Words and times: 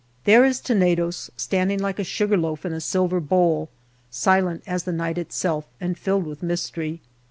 There 0.23 0.43
is 0.43 0.59
Tenedos, 0.61 1.29
standing 1.37 1.79
like 1.79 1.99
a 1.99 2.03
sugarloaf 2.03 2.65
in 2.65 2.73
a 2.73 2.81
silver 2.81 3.19
bowl, 3.19 3.69
silent 4.09 4.63
as 4.65 4.81
the 4.81 4.91
night 4.91 5.19
itself, 5.19 5.67
and 5.79 5.95
filled 5.95 6.25
with 6.25 6.41
mystery. 6.41 7.01